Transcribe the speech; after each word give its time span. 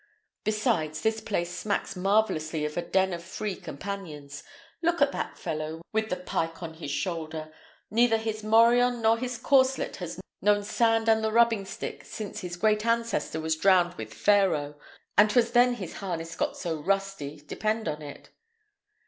Besides, 0.43 1.01
this 1.03 1.21
place 1.21 1.55
smacks 1.55 1.95
marvellously 1.95 2.65
of 2.65 2.75
a 2.75 2.81
den 2.81 3.13
of 3.13 3.23
free 3.23 3.55
companions. 3.55 4.41
Look 4.81 4.99
at 4.99 5.11
that 5.11 5.37
fellow 5.37 5.83
with 5.93 6.09
the 6.09 6.15
pike 6.15 6.63
on 6.63 6.73
his 6.73 6.89
shoulder; 6.89 7.53
neither 7.91 8.17
his 8.17 8.43
morion 8.43 9.03
nor 9.03 9.19
his 9.19 9.37
corslet 9.37 9.97
has 9.97 10.19
known 10.41 10.63
sand 10.63 11.07
and 11.07 11.23
the 11.23 11.31
rubbing 11.31 11.65
stick 11.65 12.03
since 12.03 12.39
his 12.39 12.57
great 12.57 12.83
ancestor 12.83 13.39
was 13.39 13.55
drowned 13.55 13.93
with 13.93 14.11
Pharaoh; 14.11 14.73
and 15.19 15.29
'twas 15.29 15.51
then 15.51 15.75
his 15.75 15.97
harness 15.97 16.35
got 16.35 16.57
so 16.57 16.81
rusty, 16.81 17.39
depend 17.39 17.87
on 17.87 18.01
it." 18.01 18.31